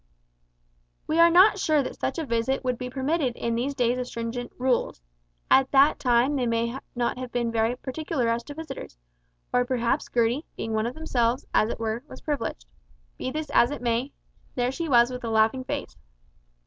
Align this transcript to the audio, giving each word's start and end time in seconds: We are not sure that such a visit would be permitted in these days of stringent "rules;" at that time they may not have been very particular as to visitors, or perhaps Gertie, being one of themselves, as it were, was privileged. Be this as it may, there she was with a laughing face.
We 1.05 1.19
are 1.19 1.29
not 1.29 1.59
sure 1.59 1.83
that 1.83 1.99
such 1.99 2.17
a 2.17 2.25
visit 2.25 2.63
would 2.63 2.79
be 2.79 2.89
permitted 2.89 3.35
in 3.35 3.53
these 3.53 3.75
days 3.75 3.99
of 3.99 4.07
stringent 4.07 4.51
"rules;" 4.57 4.99
at 5.51 5.69
that 5.73 5.99
time 5.99 6.35
they 6.35 6.47
may 6.47 6.79
not 6.95 7.19
have 7.19 7.31
been 7.31 7.51
very 7.51 7.75
particular 7.75 8.27
as 8.27 8.43
to 8.45 8.55
visitors, 8.55 8.97
or 9.53 9.63
perhaps 9.63 10.09
Gertie, 10.11 10.47
being 10.57 10.73
one 10.73 10.87
of 10.87 10.95
themselves, 10.95 11.45
as 11.53 11.69
it 11.69 11.79
were, 11.79 12.01
was 12.07 12.19
privileged. 12.19 12.65
Be 13.19 13.29
this 13.29 13.51
as 13.51 13.69
it 13.69 13.83
may, 13.83 14.11
there 14.55 14.71
she 14.71 14.89
was 14.89 15.11
with 15.11 15.23
a 15.23 15.29
laughing 15.29 15.63
face. 15.63 15.95